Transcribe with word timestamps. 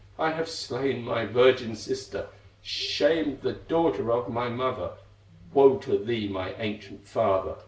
I 0.17 0.31
have 0.31 0.49
slain 0.49 1.03
my 1.03 1.27
virgin 1.27 1.75
sister, 1.75 2.29
Shamed 2.63 3.41
the 3.43 3.53
daughter 3.53 4.11
of 4.11 4.29
my 4.33 4.49
mother; 4.49 4.93
Woe 5.53 5.77
to 5.77 5.95
thee, 5.99 6.27
my 6.27 6.53
ancient 6.55 7.07
father! 7.07 7.57